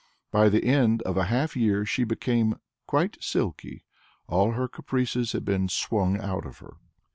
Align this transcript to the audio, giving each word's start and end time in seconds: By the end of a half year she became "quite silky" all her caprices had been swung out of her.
By 0.31 0.49
the 0.49 0.63
end 0.65 1.03
of 1.03 1.15
a 1.15 1.25
half 1.25 1.55
year 1.55 1.85
she 1.85 2.05
became 2.05 2.55
"quite 2.87 3.17
silky" 3.23 3.85
all 4.25 4.53
her 4.53 4.67
caprices 4.67 5.33
had 5.33 5.45
been 5.45 5.69
swung 5.69 6.19
out 6.19 6.43
of 6.47 6.57
her. 6.57 6.77